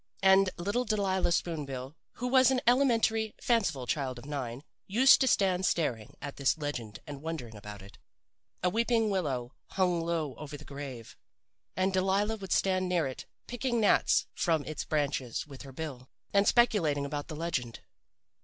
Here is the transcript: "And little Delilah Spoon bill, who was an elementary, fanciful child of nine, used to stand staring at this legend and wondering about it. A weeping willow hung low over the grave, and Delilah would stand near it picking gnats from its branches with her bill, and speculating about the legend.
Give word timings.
"And 0.23 0.49
little 0.57 0.83
Delilah 0.83 1.31
Spoon 1.31 1.63
bill, 1.63 1.95
who 2.13 2.27
was 2.27 2.49
an 2.49 2.59
elementary, 2.65 3.35
fanciful 3.39 3.85
child 3.85 4.17
of 4.17 4.25
nine, 4.25 4.63
used 4.87 5.21
to 5.21 5.27
stand 5.27 5.63
staring 5.63 6.15
at 6.19 6.37
this 6.37 6.57
legend 6.57 6.97
and 7.05 7.21
wondering 7.21 7.55
about 7.55 7.83
it. 7.83 7.99
A 8.63 8.69
weeping 8.71 9.11
willow 9.11 9.53
hung 9.73 10.01
low 10.03 10.33
over 10.37 10.57
the 10.57 10.65
grave, 10.65 11.15
and 11.75 11.93
Delilah 11.93 12.37
would 12.37 12.51
stand 12.51 12.89
near 12.89 13.05
it 13.05 13.27
picking 13.45 13.79
gnats 13.79 14.25
from 14.33 14.65
its 14.65 14.85
branches 14.85 15.45
with 15.45 15.61
her 15.61 15.71
bill, 15.71 16.09
and 16.33 16.47
speculating 16.47 17.05
about 17.05 17.27
the 17.27 17.35
legend. 17.35 17.81